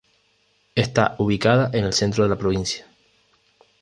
Está 0.73 1.15
ubicada 1.19 1.69
en 1.73 1.85
el 1.85 1.93
centro 1.93 2.23
de 2.23 2.31
la 2.31 2.35
provincia. 2.35 2.87